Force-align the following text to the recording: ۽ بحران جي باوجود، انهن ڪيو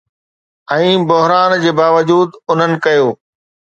۽ 0.75 0.87
بحران 1.11 1.55
جي 1.65 1.73
باوجود، 1.81 2.41
انهن 2.55 2.77
ڪيو 2.87 3.05